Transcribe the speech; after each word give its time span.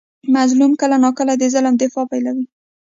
مظلوم 0.35 0.71
کله 0.81 0.95
ناکله 1.03 1.33
د 1.37 1.43
ظالم 1.53 1.75
دفاع 1.81 2.05
پیلوي. 2.11 2.45